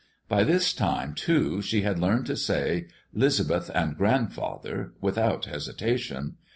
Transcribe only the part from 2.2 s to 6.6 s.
to say "'Lisbeth" and "grandfather" without hesitation.